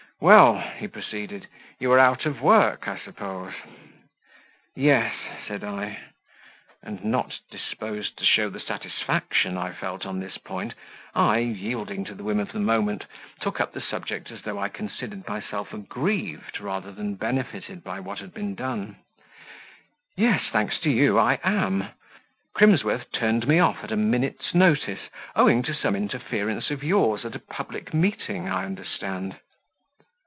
"Well," 0.23 0.59
he 0.59 0.87
proceeded. 0.87 1.47
"You 1.79 1.91
are 1.93 1.97
out 1.97 2.27
of 2.27 2.43
work, 2.43 2.87
I 2.87 2.99
suppose." 2.99 3.53
"Yes," 4.75 5.15
said 5.47 5.63
I; 5.63 5.97
and 6.83 7.03
not 7.03 7.39
disposed 7.49 8.17
to 8.19 8.23
show 8.25 8.47
the 8.47 8.59
satisfaction 8.59 9.57
I 9.57 9.71
felt 9.73 10.05
on 10.05 10.19
this 10.19 10.37
point, 10.37 10.75
I, 11.15 11.39
yielding 11.39 12.03
to 12.05 12.13
the 12.13 12.23
whim 12.23 12.39
of 12.39 12.51
the 12.51 12.59
moment, 12.59 13.05
took 13.39 13.59
up 13.59 13.73
the 13.73 13.81
subject 13.81 14.29
as 14.29 14.43
though 14.43 14.59
I 14.59 14.69
considered 14.69 15.27
myself 15.27 15.73
aggrieved 15.73 16.59
rather 16.59 16.91
than 16.91 17.15
benefited 17.15 17.83
by 17.83 17.99
what 17.99 18.19
had 18.19 18.31
been 18.31 18.53
done. 18.53 18.97
"Yes 20.15 20.43
thanks 20.51 20.79
to 20.81 20.91
you, 20.91 21.17
I 21.17 21.39
am. 21.43 21.87
Crimsworth 22.53 23.11
turned 23.11 23.47
me 23.47 23.57
off 23.57 23.83
at 23.83 23.91
a 23.91 23.97
minute's 23.97 24.53
notice, 24.53 25.09
owing 25.35 25.63
to 25.63 25.73
some 25.73 25.95
interference 25.95 26.69
of 26.69 26.83
yours 26.83 27.25
at 27.25 27.33
a 27.33 27.39
public 27.39 27.91
meeting, 27.91 28.47
I 28.47 28.65
understand." 28.65 29.37